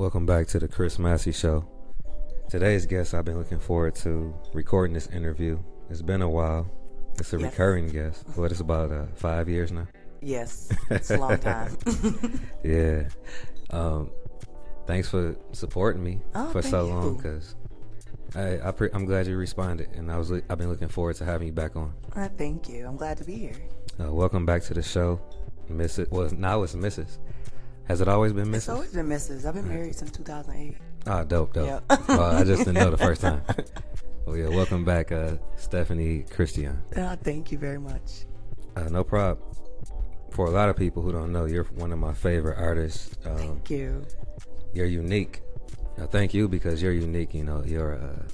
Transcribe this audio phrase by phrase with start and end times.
[0.00, 1.62] Welcome back to the Chris Massey Show.
[2.48, 5.58] Today's guest, I've been looking forward to recording this interview.
[5.90, 6.70] It's been a while.
[7.18, 7.50] It's a Yes.
[7.52, 8.24] recurring guest.
[8.34, 9.86] but it's about uh, five years now?
[10.22, 11.76] Yes, it's a long time.
[12.64, 13.08] Yeah.
[13.68, 14.10] Um,
[14.86, 17.18] thanks for supporting me Oh, for so long.
[17.18, 17.54] Cause
[18.34, 21.16] I, I pre- I'm glad you responded, and I was li- I've been looking forward
[21.16, 21.92] to having you back on.
[22.16, 22.86] Uh, thank you.
[22.86, 23.56] I'm glad to be here.
[24.02, 25.20] Uh, welcome back to the show,
[25.70, 26.08] Mrs.
[26.10, 27.18] Well, now it's Mrs.
[27.90, 28.54] Has it always been Mrs.?
[28.54, 29.44] It's always been Mrs.
[29.44, 30.76] I've been married since 2008.
[31.08, 31.66] Ah, dope, dope.
[31.66, 31.96] Yeah.
[32.06, 33.42] well, I just didn't know the first time.
[34.24, 36.78] well, yeah, welcome back, uh, Steffanie Christi'an.
[36.96, 38.26] Uh, thank you very much.
[38.76, 39.44] Uh, no problem.
[40.30, 43.16] For a lot of people who don't know, you're one of my favorite artists.
[43.26, 44.06] Um, Thank you.
[44.72, 45.42] you're unique.
[46.00, 47.34] Uh, thank you because you're unique.
[47.34, 48.24] You know, you're a,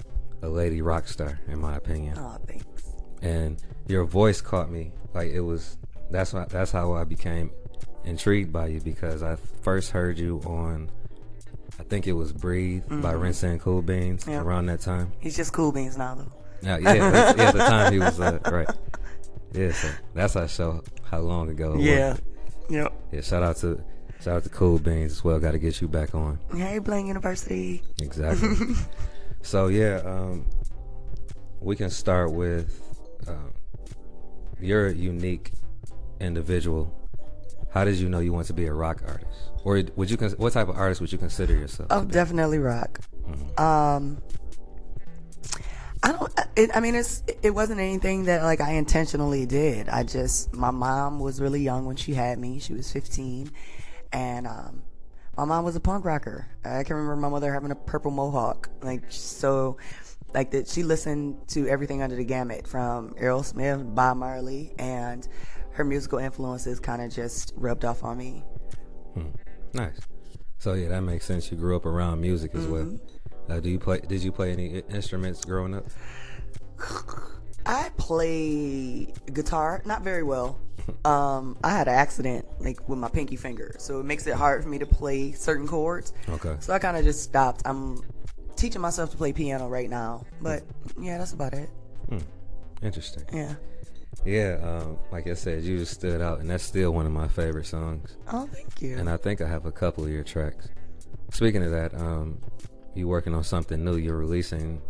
[0.43, 2.19] a lady rock star, in my opinion.
[2.19, 2.93] Oh, thanks.
[3.23, 3.57] And
[3.89, 4.93] your voice caught me.
[5.15, 5.79] Like it was.
[6.11, 6.45] That's why.
[6.45, 7.53] That's how I became
[8.07, 10.91] intrigued by you because I first heard you on.
[11.79, 14.31] I think it was "Breathe" by Rinse and Cool Beans Mm-hmm.
[14.31, 14.41] Yeah.
[14.43, 15.13] around that time.
[15.21, 16.33] He's just cool beans now, though.
[16.63, 18.69] Yeah, yeah, yeah, at the time he was uh, right.
[19.53, 22.11] Yeah, so that's how show how long ago it Yeah.
[22.13, 22.21] was.
[22.71, 22.93] Yep.
[23.13, 23.85] Yeah, shout out to
[24.23, 25.39] shout out to Cool Beans as well.
[25.39, 26.39] Got to get you back on.
[26.55, 27.83] Hey, Blaine University.
[28.01, 28.49] Exactly.
[29.43, 30.47] so yeah, um,
[31.61, 32.81] we can start with
[33.29, 33.53] um,
[34.59, 35.53] you're a unique
[36.21, 36.91] individual.
[37.77, 40.17] How did you know you want to be a rock artist, or would you?
[40.17, 41.89] What type of artist would you consider yourself?
[41.91, 43.01] Oh, definitely rock.
[43.29, 43.61] Mhm.
[43.61, 44.23] Um,
[46.03, 46.33] I don't.
[46.57, 49.91] It, I mean, it's it wasn't anything that like I intentionally did.
[49.91, 52.61] I just my mom was really young when she had me.
[52.61, 53.51] She was 15,
[54.11, 54.83] and um,
[55.37, 56.49] my mom was a punk rocker.
[56.65, 59.77] I can remember my mother having a purple mohawk, like so,
[60.33, 60.67] like that.
[60.67, 65.29] She listened to everything under the gamut from Aerosmith, Bob Marley, and
[65.77, 68.43] her musical influences kind of just rubbed off on me.
[69.15, 69.29] Hmm.
[69.75, 70.01] Nice.
[70.59, 71.51] So yeah, that makes sense.
[71.51, 72.85] You grew up around music as well.
[72.85, 73.53] Mm-hmm.
[73.53, 74.01] Uh, do you play?
[74.01, 75.85] Did you play any instruments growing up?
[77.67, 80.59] I play guitar, not very well.
[81.05, 84.63] Um, I had an accident like with my pinky finger, so it makes it hard
[84.63, 86.13] for me to play certain chords.
[86.29, 86.57] Okay.
[86.61, 87.63] So I kind of just stopped.
[87.65, 88.01] I'm
[88.55, 90.63] teaching myself to play piano right now, but
[91.01, 91.69] yeah, that's about it.
[92.09, 92.19] Hmm.
[92.83, 93.25] Interesting.
[93.33, 93.55] Yeah.
[94.25, 97.29] Yeah, um, like I said, you just stood out, and that's still one of my
[97.29, 98.17] favorite songs.
[98.33, 98.97] Oh, thank you.
[98.97, 100.69] And I think I have a couple of your tracks.
[101.31, 102.39] Speaking of that, um,
[102.95, 103.97] you working on something new?
[103.97, 104.81] You're releasing,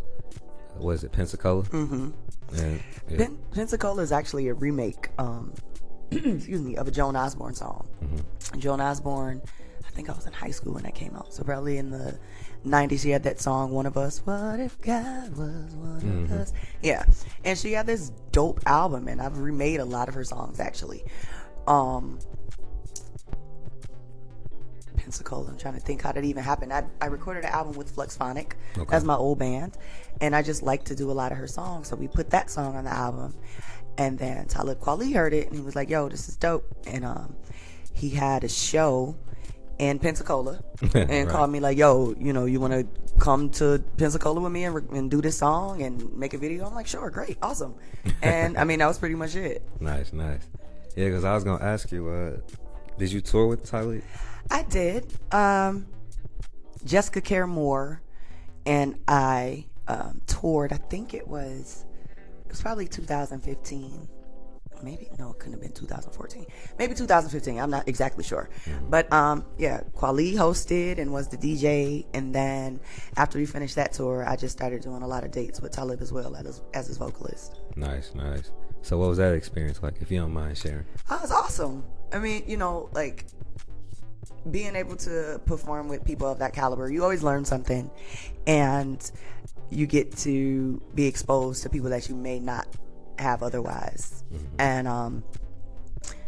[0.77, 1.63] was it Pensacola?
[1.63, 2.09] mm-hmm.
[2.55, 5.09] And yeah, Pen- Pensacola is actually a remake.
[5.19, 5.53] Um,
[6.11, 7.87] excuse me, of a Joan Osborne song.
[8.03, 8.59] mhm.
[8.59, 9.41] Joan Osborne,
[9.97, 11.33] think I was in high school when that came out.
[11.33, 12.17] So probably in the
[12.65, 14.19] 90s, she had that song, One of Us.
[14.25, 16.25] What if God was one Mhm.
[16.25, 16.53] of us?
[16.83, 17.03] Yeah.
[17.43, 21.03] And she had this dope album, and I've remade a lot of her songs actually.
[21.65, 22.19] Um,
[24.97, 26.71] Pensacola, I'm trying to think how that even happened.
[26.71, 28.95] I, I recorded an album with Fluxphonic Okay.
[28.95, 29.77] as my old band,
[30.21, 31.87] and I just like to do a lot of her songs.
[31.87, 33.33] So we put that song on the album,
[33.97, 37.03] and then Talib Kweli heard it, and he was like, "Yo, this is dope." And
[37.05, 37.35] um,
[37.93, 39.15] he had a show
[39.79, 40.59] in Pensacola,
[40.93, 41.27] and Right.
[41.29, 42.87] called me like, "Yo, you know, you want to
[43.19, 46.65] come to Pensacola with me and, re- and do this song and make a video?"
[46.65, 47.75] I'm like, "Sure, great, awesome."
[48.21, 49.61] And I mean, that was pretty much it.
[49.79, 50.41] nice, nice.
[50.95, 52.37] Yeah, because I was gonna ask you, uh,
[52.97, 54.01] did you tour with Tyler?
[54.49, 55.13] I did.
[55.31, 55.85] Um,
[56.85, 58.01] Jessica Care Moore
[58.65, 60.73] and I um, toured.
[60.73, 61.85] I think it was
[62.45, 64.07] it was probably 2015.
[64.83, 66.45] Maybe no, it couldn't have been 2014.
[66.77, 67.59] Maybe 2015.
[67.59, 68.49] I'm not exactly sure.
[68.89, 72.05] But um, yeah, Kweli hosted and was the DJ.
[72.13, 72.79] And then
[73.15, 76.01] after we finished that tour, I just started doing a lot of dates with Talib
[76.01, 77.59] as well as as his vocalist.
[77.75, 78.51] Nice, nice.
[78.81, 79.95] So what was that experience like?
[80.01, 80.85] If you don't mind sharing.
[81.09, 81.83] Oh, it's awesome.
[82.13, 83.25] I mean, you know, like
[84.49, 87.89] being able to perform with people of that caliber, you always learn something,
[88.45, 89.11] and
[89.69, 92.67] you get to be exposed to people that you may not
[93.19, 94.23] have otherwise.
[94.59, 95.23] And um,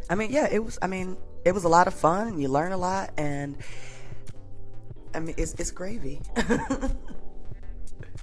[0.09, 0.77] I mean, yeah, it was.
[0.81, 3.57] I mean, it was a lot of fun, and you learn a lot, and
[5.13, 6.21] I mean, it's it's gravy.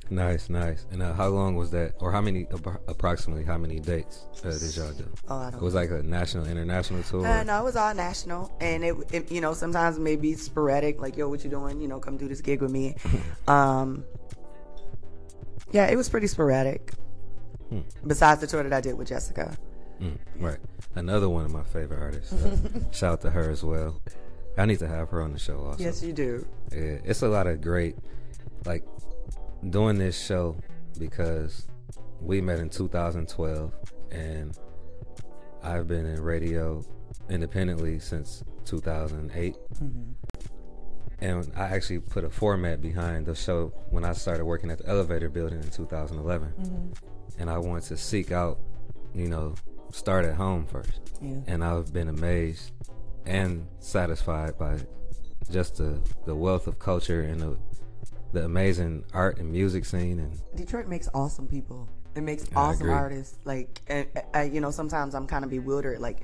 [0.08, 0.86] Nice, nice.
[0.92, 2.46] And uh, how long was that, or how many,
[2.86, 5.04] approximately, how many dates uh, did y'all do?
[5.28, 5.62] oh, I It don't.
[5.62, 7.26] was like a national, international tour.
[7.26, 11.00] Uh, no, it was all national, and it, it, you know, sometimes maybe sporadic.
[11.00, 11.80] Like, yo, what you doing?
[11.80, 12.94] You know, come do this gig with me.
[13.48, 14.04] um,
[15.72, 16.92] yeah, it was pretty sporadic.
[17.68, 17.80] Hmm.
[18.06, 19.56] Besides the tour that I did with Jessica.
[20.00, 20.58] Mm, right.
[20.94, 22.32] Another one of my favorite artists.
[22.32, 22.56] Uh,
[22.92, 24.00] shout out to her as well.
[24.58, 25.82] I need to have her on the show also.
[25.82, 26.46] Yes, you do.
[26.72, 27.96] Yeah, it's a lot of great,
[28.64, 28.84] like,
[29.68, 30.56] doing this show
[30.98, 31.66] because
[32.20, 33.72] we met in 2012
[34.12, 34.56] and
[35.62, 36.82] I've been in radio
[37.28, 39.56] independently since 2008.
[39.78, 40.02] hmm
[41.20, 44.88] And I actually put a format behind the show when I started working at the
[44.88, 46.48] elevator building in 2011.
[46.48, 47.40] Mm-hmm.
[47.40, 48.58] And I wanted to seek out,
[49.14, 49.54] you know,
[49.92, 51.00] start at home first.
[51.22, 51.36] Yeah.
[51.46, 52.72] And I've been amazed
[53.24, 54.78] and satisfied by
[55.50, 57.58] just the, the wealth of culture and the,
[58.32, 60.18] the amazing art and music scene.
[60.18, 61.88] And Detroit makes awesome people.
[62.14, 63.38] It makes awesome artists.
[63.44, 66.00] Like, and, uh, you know, sometimes I'm kind of bewildered.
[66.00, 66.20] Like,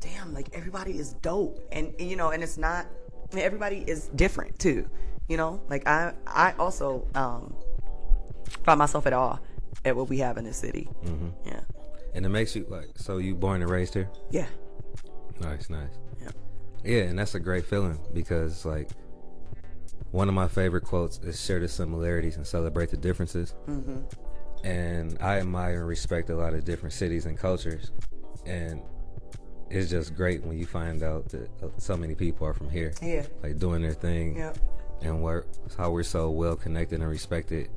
[0.00, 2.86] damn, like everybody is dope, and you know, and it's not.
[3.34, 4.88] Mean, everybody is different too.
[5.28, 7.54] You know, like I, I also um,
[8.64, 9.38] find myself at awe
[9.84, 10.88] at what we have in this city.
[11.04, 11.28] Mm-hmm.
[11.44, 11.60] Yeah,
[12.14, 14.08] and it makes you like, so you born and raised here?
[14.30, 14.46] yeah,
[15.40, 15.90] Nice, nice.
[16.20, 16.30] yeah.
[16.84, 18.90] Yeah, and that's a great feeling because like
[20.12, 23.54] one of my favorite quotes is share the similarities and celebrate the differences.
[23.68, 24.02] Mm-hmm.
[24.64, 27.90] And I admire and respect a lot of different cities and cultures,
[28.46, 28.80] and
[29.70, 32.92] it's just great when you find out that uh, so many people are from here,
[33.02, 34.52] Yeah, like doing their thing, yeah,
[35.02, 35.44] and we're,
[35.76, 37.68] how we're so well connected and respected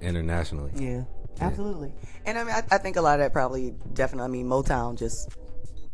[0.00, 0.72] internationally.
[0.76, 1.04] yeah.
[1.40, 1.90] Absolutely.
[2.26, 4.24] And I mean, I, I think a lot of that probably definitely.
[4.24, 5.30] I mean, Motown just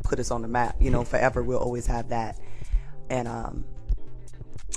[0.03, 0.75] put us on the map.
[0.81, 2.37] You know, forever we'll always have that.
[3.11, 3.65] And um,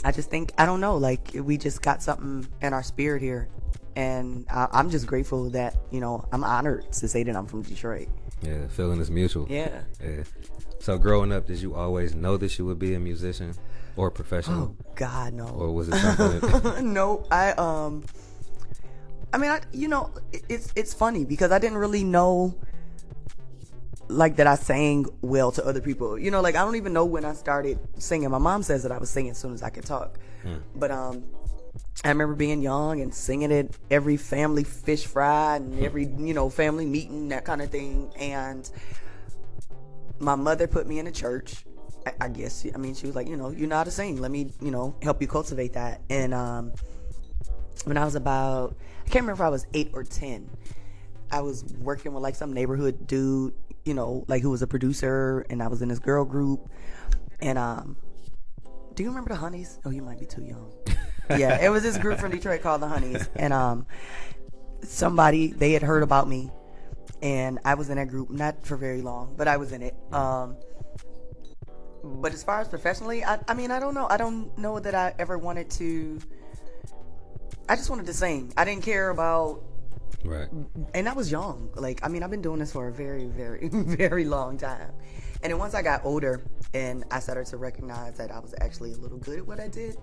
[0.03, 0.97] I just think I don't know.
[0.97, 3.49] Like we just got something in our spirit here,
[3.95, 7.63] and I, I'm just grateful that you know I'm honored to say that I'm from
[7.63, 8.09] Detroit.
[8.41, 9.47] Yeah, feeling is mutual.
[9.49, 9.81] Yeah.
[10.03, 10.23] Yeah.
[10.79, 13.53] So growing up, did you always know that you would be a musician
[13.97, 15.47] or a professional, Oh God, no.
[15.47, 16.93] or was it something?
[16.93, 18.03] No, I um,
[19.33, 22.55] I mean, I you know, it- it's it's funny because I didn't really know
[24.07, 26.17] like that I sang well to other people.
[26.17, 28.29] You know, like I don't even know when I started singing.
[28.31, 30.17] My mom says that I was singing as soon as I could talk,
[30.75, 31.23] but um.
[32.03, 36.49] I remember being young and singing at every family fish fry and every you know
[36.49, 38.11] family meeting that kind of thing.
[38.17, 38.69] And
[40.19, 41.65] my mother put me in a church.
[42.05, 44.21] I, I guess I mean she was like, you know, you know how to sing.
[44.21, 46.01] Let me you know help you cultivate that.
[46.09, 46.71] And um,
[47.83, 50.49] when I was about, I can't remember if I was eight or ten.
[51.31, 53.53] I was working with like some neighborhood dude,
[53.85, 56.69] you know, like who was a producer, and I was in this girl group.
[57.41, 57.97] And um,
[58.95, 59.79] do you remember the Honeys?
[59.85, 60.71] Oh, you might be too young.
[61.29, 63.85] Yeah, it was this group from Detroit called the Honeys, and um,
[64.81, 66.51] somebody they had heard about me,
[67.21, 69.95] and I was in that group not for very long, but I was in it.
[70.11, 70.57] Um,
[72.03, 74.07] but as far as professionally, I, I mean, I don't know.
[74.09, 76.19] I don't know that I ever wanted to.
[77.67, 78.53] I just wanted to sing.
[78.57, 79.63] I didn't care about
[80.23, 80.47] right.
[80.93, 81.69] and I was young.
[81.75, 84.91] Like, I mean, I've been doing this for a very, very, very long time.
[85.41, 86.41] And then once I got older
[86.73, 89.67] and I started to recognize that I was actually a little good at what I
[89.67, 89.97] did,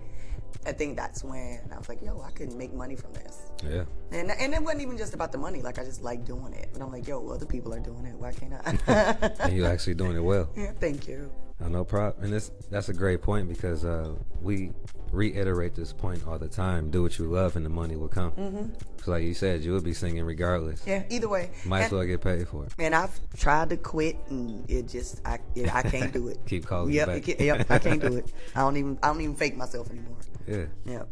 [0.65, 3.51] I think that's when I was like, yo, I could make money from this.
[3.63, 3.85] Yeah.
[4.11, 5.61] And, and it wasn't even just about the money.
[5.61, 6.69] Like, I just like doing it.
[6.73, 8.15] But I'm like, yo, other people are doing it.
[8.15, 9.29] Why can't I?
[9.39, 10.49] And you're actually doing it well.
[10.55, 11.31] yeah, thank you.
[11.63, 12.23] Uh, no problem.
[12.23, 14.71] And this that's a great point because uh, we
[15.11, 16.91] reiterate this point all the time.
[16.91, 18.31] Do what you love, and the money will come.
[18.31, 18.65] Mm-hmm.
[19.03, 20.83] So like you said, you would be singing regardless.
[20.85, 21.49] Yeah, either way.
[21.65, 22.73] Might as well get paid for it.
[22.77, 26.37] And I've tried to quit, and it just I it, I can't do it.
[26.45, 27.27] Keep calling Yep, back.
[27.27, 28.31] it yep, I can't do it.
[28.55, 30.17] I don't even I don't even fake myself anymore.
[30.47, 30.65] Yeah.
[30.85, 31.09] Yep.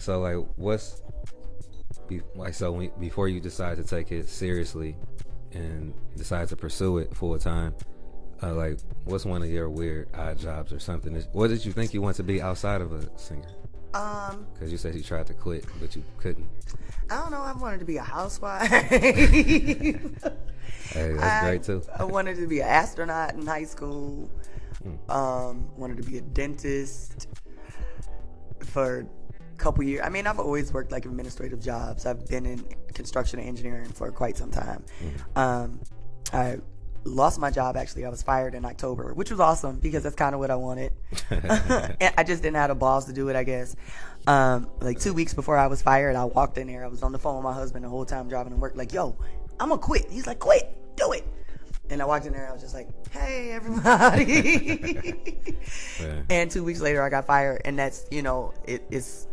[0.00, 1.02] So like, what's
[2.08, 4.96] be, like so when, before you decide to take it seriously
[5.52, 7.74] and decide to pursue it full time?
[8.42, 11.12] Uh, like, what's one of your weird odd jobs or something?
[11.14, 13.48] that- What did you think you want to be outside of a singer?
[13.92, 16.46] Um, Because you said you tried to quit, but you couldn't.
[17.10, 17.42] I don't know.
[17.42, 18.70] I wanted to be a housewife.
[20.92, 21.82] Hey, that's I, great too.
[21.96, 24.28] I wanted to be an astronaut in high school.
[25.08, 27.28] Um, wanted to be a dentist
[28.60, 30.00] for a couple years.
[30.04, 32.06] I mean, I've always worked like administrative jobs.
[32.06, 34.84] I've been in construction and engineering for quite some time.
[35.36, 35.80] Um,
[36.32, 36.58] I
[37.04, 38.04] lost my job actually.
[38.04, 40.92] I was fired in October, which was awesome because that's kind of what I wanted.
[41.30, 43.76] And I just didn't have the balls to do it, I guess.
[44.26, 46.84] Um, like two weeks before I was fired, I walked in there.
[46.84, 48.92] I was on the phone with my husband the whole time driving to work, like,
[48.92, 49.16] yo,
[49.58, 50.10] I'm gonna quit.
[50.10, 51.26] He's like, quit, do it.
[51.90, 55.14] And I walked in there, I was just like, hey, everybody.
[56.00, 56.22] Yeah.
[56.30, 57.62] And two weeks later, I got fired.
[57.64, 59.26] And that's, you know, it is.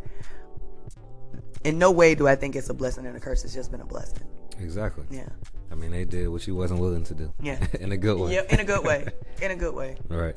[1.64, 3.44] In no way do I think it's a blessing and a curse.
[3.44, 4.28] It's just been a blessing.
[4.60, 5.06] Exactly.
[5.12, 5.30] Yeah.
[5.72, 7.34] I mean, they did what she wasn't willing to do.
[7.42, 7.66] Yeah.
[7.80, 8.34] in a good way.
[8.34, 9.06] Yep, in a good way.
[9.42, 9.96] In a good way.
[10.08, 10.36] Right.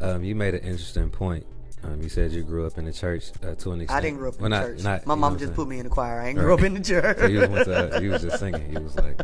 [0.00, 1.46] Um, you made an interesting point.
[1.84, 3.90] Um, you said you grew up in the church uh, to an extent.
[3.98, 4.82] I didn't grow up in Well, the not- church.
[4.84, 6.20] not- My mom just put me in the choir.
[6.20, 6.44] I ain't Right.
[6.44, 7.16] grew up in the church.
[7.20, 8.72] So you went to, you was just singing.
[8.72, 9.20] You was like,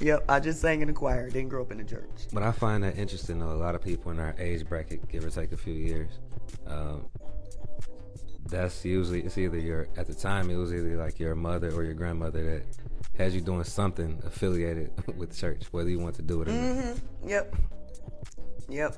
[0.00, 1.30] yep, I just sang in the choir.
[1.30, 2.10] Didn't grow up in the church.
[2.32, 3.52] but I find that interesting though.
[3.52, 6.10] A lot of people in our age bracket, give or take a few years,
[6.66, 7.06] um,
[8.48, 11.84] that's usually it's either your at the time it was either like your mother or
[11.84, 12.66] your grandmother that
[13.18, 16.96] has you doing something affiliated with church, whether you want to do it or not.
[17.26, 17.56] Yep.
[18.68, 18.96] Yep.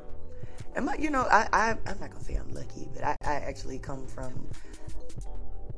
[0.76, 3.34] Am I, you know, I, I I'm not gonna say I'm lucky, but I, I
[3.34, 4.46] actually come from.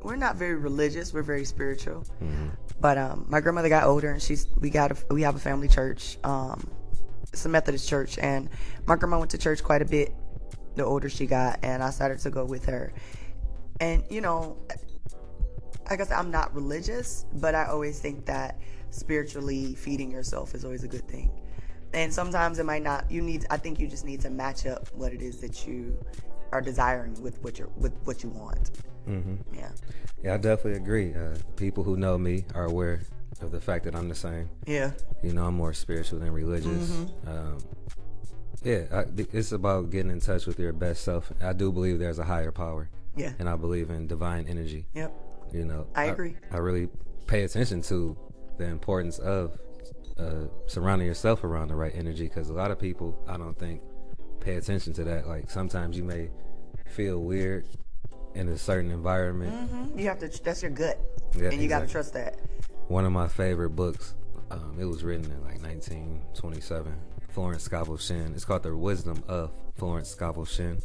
[0.03, 1.13] We're not very religious.
[1.13, 2.03] We're very spiritual.
[2.79, 5.67] But um, my grandmother got older, and she's we got a, we have a family
[5.67, 6.17] church.
[6.23, 6.67] Um,
[7.31, 8.49] it's a Methodist church, and
[8.87, 10.13] my grandma went to church quite a bit.
[10.75, 12.91] The older she got, and I started to go with her.
[13.81, 14.57] And you know,
[15.89, 18.57] I said, I'm not religious, but I always think that
[18.91, 21.31] spiritually feeding yourself is always a good thing.
[21.93, 23.11] And sometimes it might not.
[23.11, 23.45] You need.
[23.49, 25.99] I think you just need to match up what it is that you
[26.53, 28.71] are desiring with what you're with what you want.
[29.05, 29.71] hmm Yeah.
[30.23, 31.13] Yeah, I definitely agree.
[31.13, 33.01] Uh, people who know me are aware
[33.41, 34.47] of the fact that I'm the same.
[34.67, 34.91] Yeah.
[35.23, 37.07] You know, I'm more spiritual than religious.
[37.25, 37.57] Um,
[38.63, 41.33] yeah, I, it's about getting in touch with your best self.
[41.41, 43.33] I do believe there's a higher power, Yeah.
[43.39, 44.85] and I believe in divine energy.
[44.93, 45.13] Yep.
[45.53, 46.35] You know, I agree.
[46.51, 46.87] I, really
[47.27, 48.17] pay attention to
[48.57, 49.57] the importance of
[50.17, 53.81] uh, surrounding yourself around the right energy because a lot of people, I don't think,
[54.39, 55.27] pay attention to that.
[55.27, 56.29] Like sometimes you may
[56.87, 57.67] feel weird
[58.33, 59.69] in a certain environment.
[59.69, 60.29] hmm You have to.
[60.43, 60.99] That's your gut,
[61.35, 62.39] Yeah, and you got to trust that.
[62.87, 64.15] One of my favorite books.
[64.51, 66.93] Um, it was written in like 1927.
[67.29, 68.33] Florence Scovel Shinn.
[68.35, 70.81] It's called The Wisdom of Florence Scovel Shinn.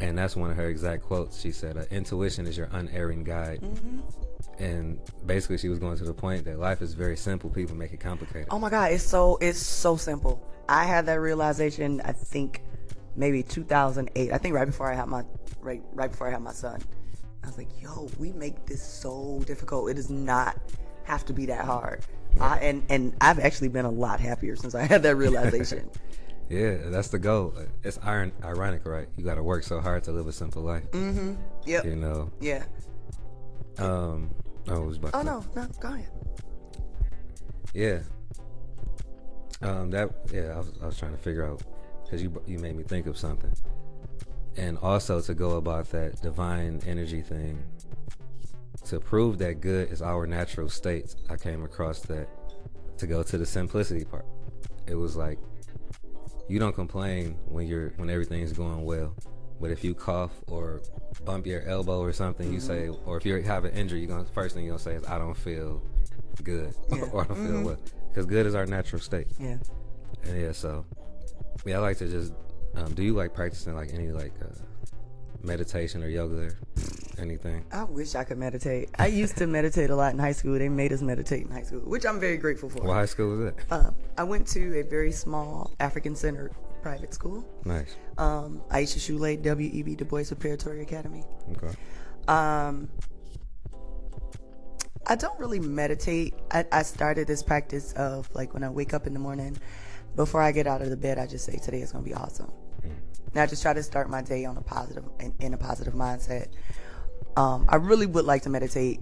[0.00, 1.40] And that's one of her exact quotes.
[1.40, 3.62] She said, uh, "Intuition is your unerring guide."
[4.58, 7.50] And basically, she was going to the point that life is very simple.
[7.50, 8.48] People make it complicated.
[8.50, 10.42] Oh my God, it's so it's so simple.
[10.68, 12.00] I had that realization.
[12.04, 12.62] I think
[13.16, 14.32] maybe 2008.
[14.32, 15.24] I think right before I had my
[15.60, 16.80] right right before I had my son.
[17.42, 19.90] I was like, yo, we make this so difficult.
[19.90, 20.58] It does not
[21.04, 22.04] have to be that hard.
[22.38, 25.90] I, and and I've actually been a lot happier since I had that realization.
[26.50, 27.54] Yeah, that's the goal.
[27.84, 29.06] It's iron, ironic, right?
[29.16, 30.82] You got to work so hard to live a simple life.
[30.90, 31.34] mm-hmm.
[31.64, 31.84] Yep.
[31.84, 32.30] You know.
[32.40, 32.64] Yeah.
[33.78, 34.30] Um.
[34.68, 35.12] I was about.
[35.14, 36.10] Oh to- no, no, go ahead.
[37.72, 38.00] Yeah.
[39.62, 39.90] Um.
[39.90, 40.10] That.
[40.32, 40.54] Yeah.
[40.54, 40.72] I was.
[40.82, 41.62] I was trying to figure out
[42.04, 43.52] because you you made me think of something,
[44.56, 47.62] and also to go about that divine energy thing.
[48.86, 52.28] To prove that good is our natural state, I came across that
[52.98, 54.24] to go to the simplicity part.
[54.88, 55.38] It was like
[56.50, 59.14] you don't complain when you're when everything's going well.
[59.60, 60.80] But if you cough or
[61.24, 64.24] bump your elbow or something, you say, or if you have an injury, you're gonna
[64.24, 65.82] first thing you're gonna say is, "I don't feel
[66.42, 67.02] good," Yeah.
[67.12, 67.78] or "I don't feel well,"
[68.08, 69.28] because good is our natural state.
[69.38, 69.58] Yeah.
[70.24, 70.84] And yeah, so
[71.64, 72.32] yeah, I like to just.
[72.74, 74.46] Um, do you like practicing like any like uh,
[75.42, 76.56] meditation or yoga or
[77.18, 77.64] anything?
[77.72, 78.90] I wish I could meditate.
[78.98, 80.58] I used to meditate a lot in high school.
[80.58, 82.82] They made us meditate in high school, which I'm very grateful for.
[82.82, 83.54] What high school was it?
[83.70, 87.44] Um, I went to a very small African centered private school.
[87.64, 87.96] Nice.
[88.18, 89.96] Um, Aisha Shule, W.E.B.
[89.96, 91.24] Du Bois Preparatory Academy.
[91.52, 91.74] Okay.
[92.28, 92.88] Um,
[95.06, 96.34] I don't really meditate.
[96.50, 99.58] I, I started this practice of like when I wake up in the morning,
[100.16, 102.52] before I get out of the bed, I just say today is gonna be awesome.
[103.32, 105.94] And I just try to start my day on a positive in, in a positive
[105.94, 106.48] mindset.
[107.36, 109.00] Um, I really would like to meditate.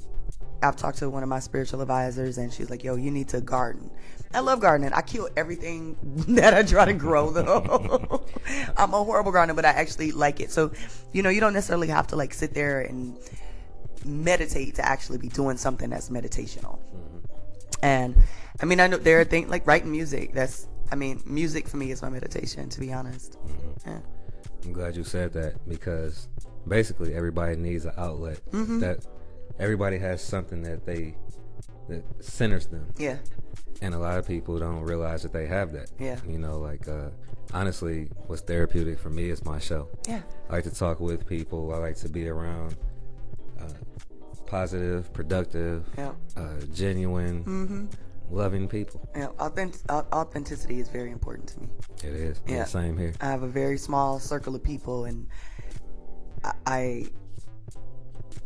[0.63, 3.41] I've talked to one of my spiritual advisors, and she's like, "Yo, you need to
[3.41, 3.91] garden."
[4.35, 4.93] I love gardening.
[4.93, 5.97] I kill everything
[6.35, 8.25] that I try to grow, though.
[8.77, 10.51] I'm a horrible gardener, but I actually like it.
[10.51, 10.73] So,
[11.13, 13.17] you know, you don't necessarily have to like sit there and
[14.05, 16.79] meditate to actually be doing something that's meditational.
[17.83, 18.17] And
[18.61, 20.35] I mean, I know there are things like writing music.
[20.35, 23.39] That's, I mean, music for me is my meditation, to be honest.
[23.87, 23.99] Yeah.
[24.65, 26.29] I'm glad you said that because
[26.67, 28.41] basically everybody needs an outlet.
[28.51, 28.81] Mm-hmm.
[28.81, 29.07] That
[29.59, 31.15] everybody has something that they
[31.89, 33.17] that centers them, Yeah.
[33.81, 35.91] and a lot of people don't realize that they have that.
[35.99, 36.19] Yeah.
[36.29, 37.09] You know, like uh,
[37.55, 39.89] honestly, what's therapeutic for me is my show.
[40.07, 40.21] Yeah.
[40.51, 41.73] I like to talk with people.
[41.73, 42.77] I like to be around
[43.61, 43.69] uh,
[44.47, 46.13] positive, productive, Yeah.
[46.37, 47.87] uh, genuine, Mm-hmm.
[48.31, 49.09] Loving people.
[49.17, 49.29] Yeah.
[49.39, 51.69] Authentic- au- authenticity is very important to me.
[52.05, 52.41] It is.
[52.47, 52.65] Yeah.
[52.65, 53.13] Same here.
[53.21, 55.27] I have a very small circle of people, and
[56.67, 57.07] I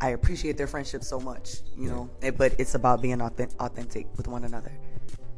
[0.01, 2.09] I, appreciate their friendship so much, you know.
[2.21, 4.71] Eh, But it's about being authentic, authentic with one another,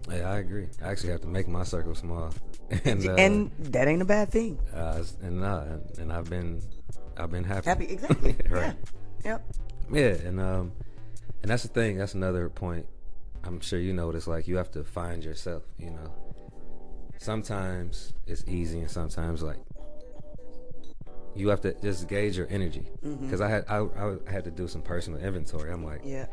[0.10, 0.68] Yeah, I agree.
[0.82, 2.34] I actually have to make my circle small.
[2.86, 4.58] and, uh, and that ain't a bad thing.
[4.74, 6.62] uh, and uh, and- and I've been
[7.18, 7.70] I've been happy.
[7.70, 8.36] Happy, exactly.
[8.50, 8.76] right.
[9.24, 9.38] Yeah.
[9.38, 9.40] Yep.
[9.92, 10.72] Yeah, and um,
[11.44, 11.98] and that's the thing.
[11.98, 12.88] That's another point.
[13.46, 14.48] I'm sure you know what it's like.
[14.48, 15.64] You have to find yourself.
[15.78, 16.12] You know,
[17.18, 19.60] sometimes it's easy, and sometimes like
[21.36, 22.88] you have to just gauge your energy.
[23.04, 23.26] Mm-hmm.
[23.26, 23.86] Because I had I,
[24.28, 25.72] I had to do some personal inventory.
[25.72, 26.28] I'm like, Yeah.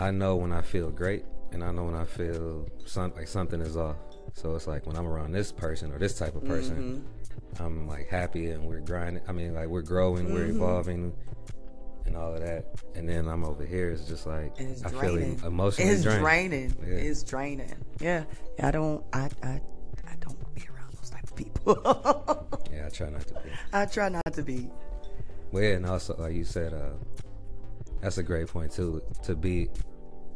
[0.00, 3.60] I know when I feel great, and I know when I feel some like something
[3.60, 3.96] is off.
[4.34, 7.02] So it's like when I'm around this person or this type of person,
[7.56, 7.62] mm-hmm.
[7.62, 9.22] I'm like happy and we're grinding.
[9.28, 10.56] I mean, like we're growing, we're mm-hmm.
[10.56, 11.12] evolving,
[12.08, 12.64] and all of that.
[12.96, 13.90] And then I'm over here.
[13.90, 15.36] It's just like it's I draining.
[15.36, 16.20] feel emotionally it's drained.
[16.20, 16.76] draining.
[16.80, 16.94] Yeah.
[16.94, 17.74] It's draining.
[18.00, 18.24] Yeah.
[18.58, 18.66] yeah.
[18.66, 19.04] I don't.
[19.12, 19.28] I.
[19.42, 19.60] I.
[20.10, 22.44] I don't be around those type of people.
[22.72, 23.50] Yeah, I try not to be.
[23.72, 24.68] I try not to be.
[25.52, 26.90] Well, yeah, and also like you said, uh,
[28.00, 29.02] that's a great point too.
[29.24, 29.68] To be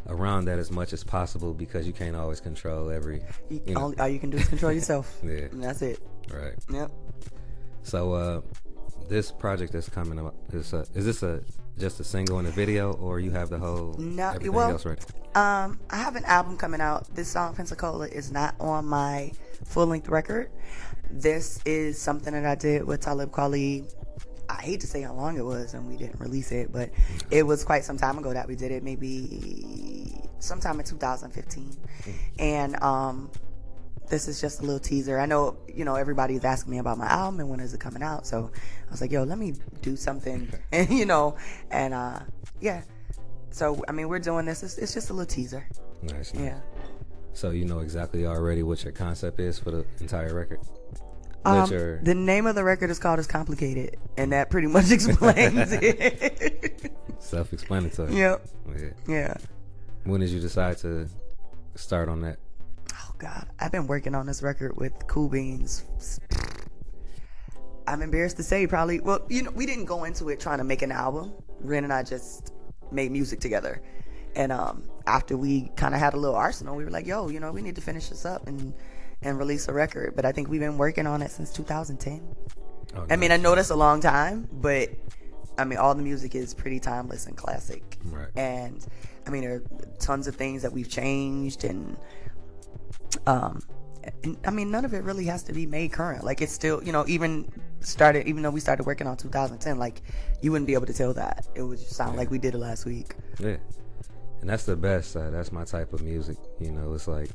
[0.09, 3.23] around that as much as possible because you can't always control every.
[3.49, 3.81] You, You know.
[3.83, 5.19] all, all you can do is control yourself.
[5.25, 5.47] Yeah.
[5.52, 6.00] And that's it.
[6.33, 6.55] Right.
[6.73, 6.91] Yep.
[7.85, 8.41] So uh,
[9.12, 11.42] this project that's coming up is uh, is this a
[11.78, 14.87] just a single and a video, or you have the whole No, everything well- else
[14.87, 15.02] ready?
[15.35, 17.14] Um, I have an album coming out.
[17.14, 19.33] This song Pensacola is not on my
[19.64, 20.50] full length record.
[21.11, 23.90] This is something that I did with Talib Kweli.
[24.50, 26.90] I hate to say how long it was and we didn't release it, but
[27.31, 31.76] it was quite some time ago that we did it, maybe sometime in 2015.
[32.38, 33.31] And um
[34.12, 35.19] this is just a little teaser.
[35.19, 38.02] I know, you know, everybody's asking me about my album and when is it coming
[38.02, 38.26] out.
[38.26, 38.50] So
[38.87, 41.35] I was like, yo, let me do something, and you know,
[41.71, 42.21] and uh,
[42.61, 42.83] yeah.
[43.50, 44.62] So I mean, we're doing this.
[44.62, 45.66] It's, it's just a little teaser.
[46.02, 46.33] Nice.
[46.35, 46.61] Yeah.
[47.33, 50.61] So you know exactly already what your concept is for the entire record.
[51.47, 54.90] Um, your- the name of the record is called "It's Complicated," and that pretty much
[54.97, 56.92] explains it.
[57.19, 58.14] self-explanatory.
[58.14, 58.47] yep.
[58.78, 58.88] Yeah.
[59.09, 59.35] Yeah.
[60.04, 61.09] When did you decide to
[61.76, 62.38] start on that?
[63.23, 65.85] God, I've been working on this record with Cool Beans.
[67.87, 68.99] I'm embarrassed to say, probably.
[68.99, 71.33] Well, you know, we didn't go into it trying to make an album.
[71.61, 72.52] Ren and I just
[72.91, 73.81] made music together,
[74.35, 77.38] and um, after we kind of had a little arsenal, we were like, "Yo, you
[77.38, 78.75] know, we need to finish this up and
[79.23, 82.21] and release a record." But I think we've been working on it since 2010.
[82.97, 84.91] Oh, I mean, I know that's a long time, but
[85.57, 87.99] I mean, all the music is pretty timeless and classic.
[88.05, 88.31] Right.
[88.35, 88.85] And
[89.29, 89.62] I mean, there are
[90.00, 91.97] tons of things that we've changed, and
[93.27, 93.61] um,
[94.45, 96.25] I mean, none of it really has to be made current.
[96.25, 100.03] Like it's still, you know, even started, even though we started working on 2010, like
[100.41, 101.47] you wouldn't be able to tell that.
[101.55, 103.15] It would just sound like we did it last week.
[103.39, 103.57] Yeah,
[104.41, 105.17] and that's the best.
[105.17, 106.37] Uh, that's my type of music.
[106.61, 107.31] You know, it's like,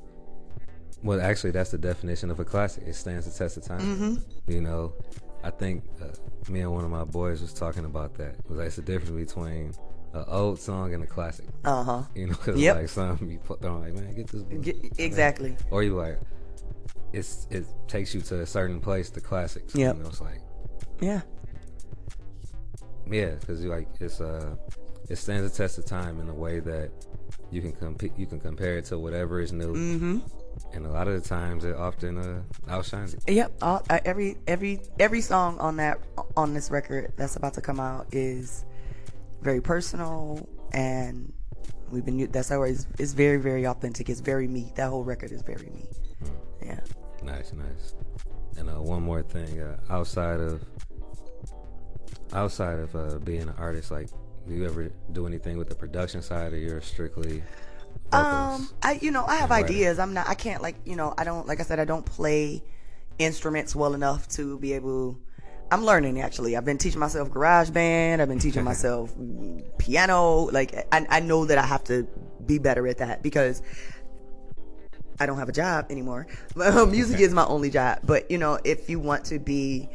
[1.04, 2.84] well, actually, that's the definition of a classic.
[2.86, 3.80] It stands the test of time.
[3.80, 4.52] Mm-hmm.
[4.52, 4.94] You know,
[5.44, 8.36] I think uh, me and one of my boys was talking about that.
[8.36, 9.74] It was like it's the difference between
[10.14, 11.46] an old song and a classic.
[11.66, 12.04] Uh huh.
[12.16, 12.76] You know, because Yep.
[12.76, 14.44] like some you put on like, man, get this.
[14.44, 15.56] book." Exactly.
[15.72, 16.20] Or you like,
[17.14, 19.10] it's it takes you to a certain place.
[19.10, 19.76] The classics.
[19.76, 19.94] Yeah.
[19.94, 20.42] You know, it's like
[21.02, 21.22] Yeah.
[23.10, 24.56] Yeah, because you like it's uh,
[25.10, 26.92] it stands the test of time in a way that
[27.52, 30.18] you can compete, you can compare it to whatever is new, Mm-hmm.
[30.74, 33.24] and a lot of the times it often uh, outshines it.
[33.30, 33.54] Yep.
[33.62, 36.00] All, uh, every every every song on that
[36.36, 38.66] on this record that's about to come out is
[39.48, 41.32] very personal, and
[41.90, 44.10] we've been that's always it's very very authentic.
[44.10, 44.74] It's very me.
[44.76, 45.86] That whole record is very me.
[46.62, 46.82] Yeah.
[47.24, 47.96] Nice, nice.
[48.58, 50.66] And uh, one more thing, uh, outside of
[52.34, 54.10] outside of uh, being an artist, like,
[54.46, 57.42] do you ever do anything with the production side, or you're strictly?
[58.12, 59.98] Um, I you know I have ideas.
[59.98, 60.28] I'm not.
[60.28, 62.62] I can't like you know I don't like I said I don't play
[63.18, 65.22] instruments well enough to be able.
[65.72, 66.56] I'm learning actually.
[66.56, 68.20] I've been teaching myself GarageBand.
[68.20, 69.14] I've been teaching myself
[69.78, 70.50] piano.
[70.52, 72.08] Like I, I know that I have to
[72.46, 73.62] be better at that because
[75.20, 76.28] I don't have a job anymore.
[76.56, 78.00] Music is my only job.
[78.04, 79.90] But you know, if you want to be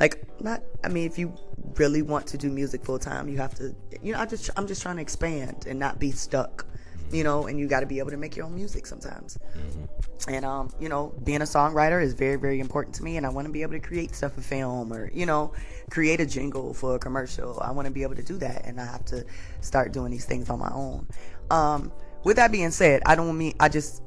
[0.00, 1.34] like not I mean if you
[1.76, 4.66] really want to do music full time, you have to you know, I just I'm
[4.66, 6.66] just trying to expand and not be stuck.
[7.12, 9.38] You know, and you got to be able to make your own music sometimes.
[10.28, 13.28] And um, you know, being a songwriter is very very important to me and I
[13.28, 15.52] want to be able to create stuff for film or, you know,
[15.90, 17.60] create a jingle for a commercial.
[17.60, 19.24] I want to be able to do that and I have to
[19.60, 21.06] start doing these things on my own.
[21.50, 21.92] Um,
[22.24, 24.02] with that being said, I don't mean I just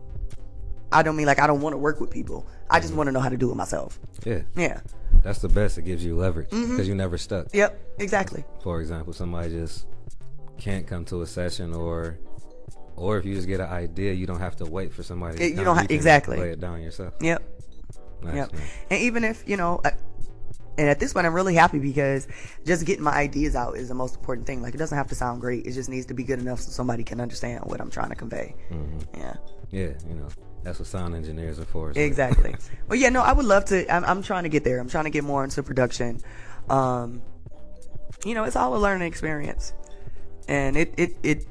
[0.92, 2.48] I don't mean like I don't want to work with people.
[2.70, 3.98] I just want to know how to do it myself.
[4.26, 4.82] Yeah, Yeah.
[5.24, 5.78] that's the best.
[5.78, 6.84] It gives you leverage because Mm-hmm.
[6.84, 7.48] you're never stuck.
[7.54, 7.80] Yep.
[8.00, 8.44] Exactly.
[8.62, 9.86] For example, somebody just
[10.58, 12.18] can't come to a session, or
[13.00, 15.38] or if you just get an idea, you don't have to wait for somebody.
[15.38, 15.66] To you come.
[15.66, 16.38] don't ha- can exactly.
[16.38, 17.14] lay it down yourself.
[17.22, 17.42] Yep.
[18.22, 18.54] Nice, Yep.
[18.54, 18.62] man.
[18.92, 19.94] And even if you know, I,
[20.78, 22.28] and at this point, I'm really happy because
[22.66, 24.62] just getting my ideas out is the most important thing.
[24.62, 26.72] Like it doesn't have to sound great; it just needs to be good enough so
[26.72, 28.56] somebody can understand what I'm trying to convey.
[29.16, 29.34] Yeah.
[29.72, 30.28] Yeah, you know
[30.64, 31.94] that's what sound engineers are for.
[31.94, 32.56] so- Exactly.
[32.88, 33.90] well, yeah, no, I would love to.
[33.94, 34.80] I'm, I'm trying to get there.
[34.80, 36.20] I'm trying to get more into production.
[36.70, 37.22] Um,
[38.26, 39.74] you know, it's all a learning experience,
[40.48, 41.46] and it it it.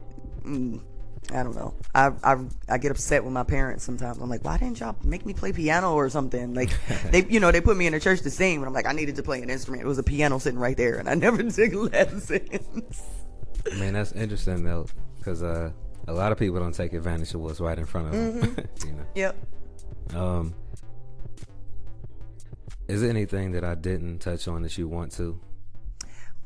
[0.45, 0.81] Mm,
[1.33, 1.75] I don't know.
[1.95, 2.37] I, I
[2.69, 4.19] I get upset with my parents sometimes.
[4.19, 6.55] I'm like, why didn't y'all make me play piano or something?
[6.55, 6.71] Like
[7.11, 8.93] they, you know, they put me in a church to sing, but I'm like, I
[8.93, 9.83] needed to play an instrument.
[9.83, 13.03] It was a piano sitting right there, and I never took lessons.
[13.77, 14.87] Man, that's interesting though,
[15.19, 15.71] because uh,
[16.07, 18.43] a lot of people don't take advantage of what's right in front of them.
[18.43, 18.87] Mm-hmm.
[18.89, 19.07] you know.
[19.15, 19.37] yep.
[20.15, 20.55] Um,
[22.89, 25.39] is there anything that I didn't touch on that you want to?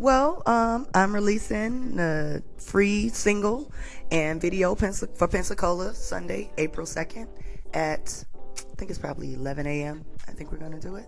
[0.02, 3.72] Well, um, I'm releasing a free single
[4.10, 7.28] and video for Pensacola Sunday, April 2nd
[7.72, 8.24] at
[8.58, 10.04] I think it's probably 11 a.m.
[10.26, 11.06] I think we're gonna do it,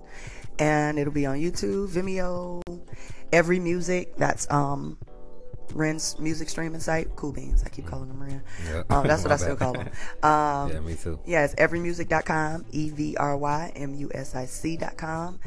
[0.61, 2.63] and it'll be on YouTube, Vimeo,
[3.33, 4.17] every music.
[4.17, 4.97] That's um,
[5.73, 7.17] Ren's music streaming site.
[7.17, 7.65] Cool Beans.
[7.65, 8.43] I keep calling them Ren.
[8.65, 8.83] Yeah.
[8.91, 9.91] Um, that's what I still call them.
[10.23, 11.19] Um, yeah, me too.
[11.27, 15.41] yeah, it's evrymusic.com, E V R Y M U S I C.com.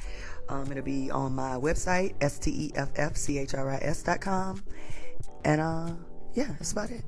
[0.50, 3.78] Um, it'll be on my website, S T E F F C H R I
[3.78, 4.64] S.com.
[5.44, 5.92] And uh,
[6.34, 7.04] yeah, that's about it.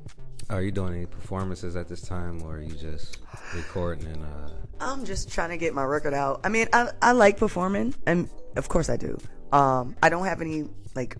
[0.49, 3.19] Are you doing any performances at this time, or are you just
[3.53, 4.49] recording and uh?
[4.81, 6.41] I'm just trying to get my record out.
[6.43, 9.17] I mean, I, I like performing, and of course I do.
[9.51, 11.17] Um, I don't have any like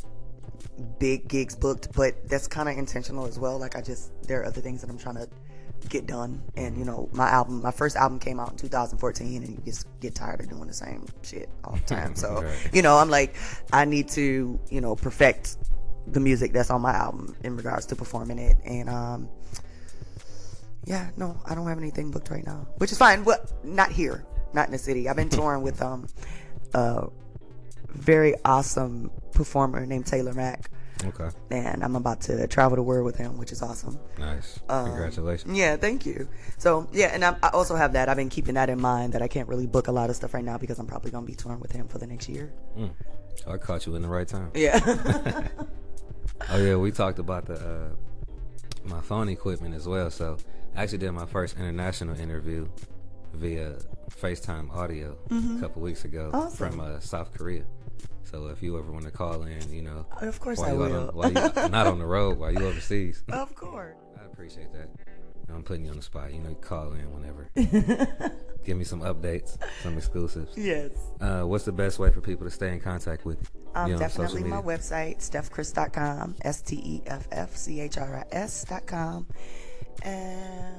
[0.97, 3.59] big gigs booked, but that's kind of intentional as well.
[3.59, 5.29] Like I just there are other things that I'm trying to
[5.87, 9.49] get done, and you know, my album, my first album came out in 2014, and
[9.51, 12.15] you just get tired of doing the same shit all the time.
[12.15, 12.69] So Right.
[12.73, 13.35] you know, I'm like,
[13.71, 15.57] I need to you know perfect
[16.07, 19.29] the music that's on my album in regards to performing it, and um,
[20.85, 23.23] yeah, no, I don't have anything booked right now, which is fine.
[23.23, 25.07] Well, not here, not in the city.
[25.07, 26.07] I've been touring with um,
[26.73, 27.07] a
[27.89, 30.69] very awesome performer named Taylor Mac,
[31.05, 33.97] Okay, and I'm about to travel the world with him, which is awesome.
[34.17, 34.59] nice.
[34.67, 35.57] Um, Congratulations.
[35.57, 36.27] Yeah, thank you.
[36.57, 38.09] So yeah, and I, I also have that.
[38.09, 40.33] I've been keeping that in mind that I can't really book a lot of stuff
[40.33, 42.51] right now because I'm probably gonna be touring with him for the next year.
[42.77, 42.91] Mm.
[43.47, 44.51] I caught you in the right time.
[44.53, 45.47] Yeah.
[46.51, 47.89] Oh yeah, we talked about the uh,
[48.85, 50.09] my phone equipment as well.
[50.09, 50.37] So
[50.75, 52.67] I actually did my first international interview
[53.33, 53.75] via
[54.09, 56.35] FaceTime audio a couple weeks ago Mm-hmm.
[56.37, 56.71] Awesome.
[56.71, 57.63] from uh, South Korea.
[58.31, 61.09] So if you ever want to call in, you know, of course while I will.
[61.09, 61.33] on, while you
[61.69, 63.95] not on the road, while you overseas, of course.
[64.21, 64.89] I appreciate that.
[65.51, 66.31] I'm putting you on the spot.
[66.31, 67.49] You know, you call in whenever.
[68.63, 70.55] Give me some updates, some exclusives.
[70.55, 70.91] Yes.
[71.19, 73.71] Uh, what's the best way for people to stay in contact with you?
[73.73, 78.17] Um, You social definitely my website, steffchris.com, S T E F F C H R
[78.31, 79.25] I S.com.
[80.03, 80.75] And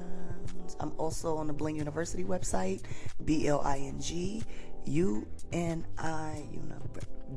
[0.78, 2.82] I'm also on the Bling University website,
[3.24, 4.44] B L I N G
[4.87, 6.45] U N I,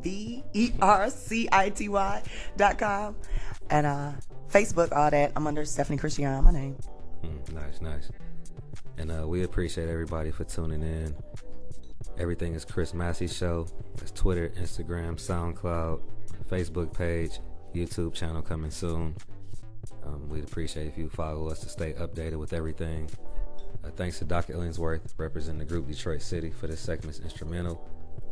[0.02, 2.24] B E R C I T Y
[2.58, 3.16] dot com.
[3.70, 4.12] And uh,
[4.52, 5.32] Facebook, all that.
[5.36, 6.78] I'm under Steffanie Christi'an, my name.
[7.24, 8.10] Mm, nice, nice.
[8.98, 11.16] And uh, we appreciate everybody for tuning in.
[12.18, 13.68] Everything is Chris Massey Show.
[13.96, 16.02] That's Twitter, Instagram, SoundCloud,
[16.50, 17.40] Facebook page,
[17.74, 19.16] YouTube channel coming soon.
[20.06, 23.10] Um, we'd appreciate if you follow us to stay updated with everything.
[23.84, 27.89] Uh, thanks to Doc Illingsworth representing the group Detroit City for this segment's instrumental.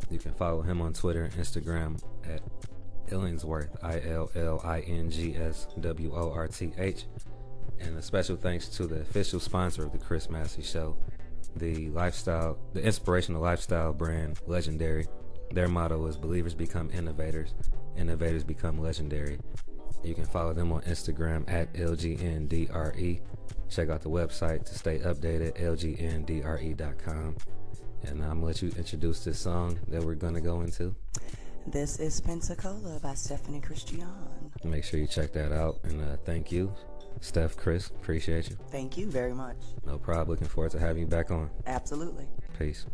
[0.09, 2.41] You can follow him on Twitter and Instagram at
[3.09, 7.05] Illingsworth, I L L I N G S W O R T H.
[7.79, 10.95] And a special thanks to the official sponsor of the Chris Massey Show,
[11.55, 15.07] the lifestyle, the inspirational lifestyle brand, Legendary.
[15.51, 17.53] Their motto is "Believers become innovators,
[17.97, 19.39] innovators become legendary."
[20.03, 23.21] You can follow them on Instagram at LGNDRE.
[23.71, 27.35] Check out the website to stay updated, lgndre.com.
[28.03, 30.93] And I'm gonna let you introduce this song that we're gonna go into.
[31.67, 34.65] This is Pensacola by Steffanie Christi'an.
[34.65, 35.79] Make sure you check that out.
[35.83, 36.73] And uh, thank you,
[37.21, 37.87] Steph, Chris.
[37.87, 38.57] Appreciate you.
[38.71, 39.57] Thank you very much.
[39.85, 40.29] No problem.
[40.29, 41.49] Looking forward to having you back on.
[41.65, 42.27] Absolutely.
[42.59, 42.85] Peace.